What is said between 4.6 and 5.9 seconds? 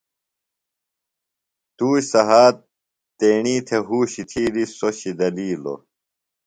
سو شِدلیلیو۔